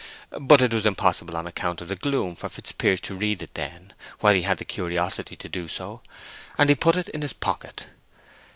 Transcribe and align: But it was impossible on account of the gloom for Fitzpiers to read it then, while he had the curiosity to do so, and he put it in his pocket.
But 0.39 0.63
it 0.63 0.73
was 0.73 0.87
impossible 0.87 1.37
on 1.37 1.45
account 1.45 1.79
of 1.79 1.87
the 1.87 1.95
gloom 1.95 2.35
for 2.35 2.49
Fitzpiers 2.49 3.01
to 3.01 3.13
read 3.13 3.43
it 3.43 3.53
then, 3.53 3.93
while 4.19 4.33
he 4.33 4.41
had 4.41 4.57
the 4.57 4.65
curiosity 4.65 5.35
to 5.35 5.47
do 5.47 5.67
so, 5.67 6.01
and 6.57 6.69
he 6.69 6.75
put 6.75 6.95
it 6.97 7.09
in 7.09 7.21
his 7.21 7.33
pocket. 7.33 7.85